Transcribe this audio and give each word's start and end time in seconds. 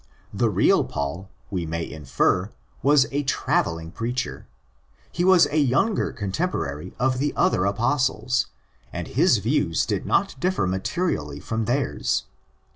The 0.33 0.49
real 0.49 0.83
Paul, 0.83 1.29
we 1.51 1.67
may 1.67 1.87
infer, 1.87 2.49
was 2.81 3.05
a 3.11 3.21
travelling 3.21 3.91
preacher. 3.91 4.47
He 5.11 5.23
was 5.23 5.45
a 5.51 5.59
younger 5.59 6.11
contemporary 6.11 6.95
of 6.97 7.19
the 7.19 7.33
other 7.35 7.65
Apostles, 7.65 8.47
and 8.91 9.07
his 9.09 9.37
views 9.37 9.85
did 9.85 10.07
not 10.07 10.39
differ 10.39 10.65
materially 10.65 11.39
from 11.39 11.65
theirs. 11.65 12.23